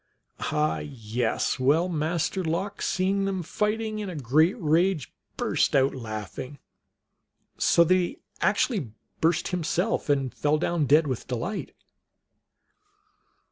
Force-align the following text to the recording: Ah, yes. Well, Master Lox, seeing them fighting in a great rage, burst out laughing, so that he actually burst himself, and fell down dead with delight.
Ah, 0.51 0.79
yes. 0.79 1.59
Well, 1.59 1.87
Master 1.87 2.43
Lox, 2.43 2.87
seeing 2.87 3.25
them 3.25 3.43
fighting 3.43 3.99
in 3.99 4.09
a 4.09 4.15
great 4.15 4.59
rage, 4.59 5.13
burst 5.37 5.75
out 5.75 5.93
laughing, 5.93 6.57
so 7.59 7.83
that 7.83 7.93
he 7.93 8.17
actually 8.41 8.93
burst 9.19 9.49
himself, 9.49 10.09
and 10.09 10.33
fell 10.33 10.57
down 10.57 10.87
dead 10.87 11.05
with 11.05 11.27
delight. 11.27 11.75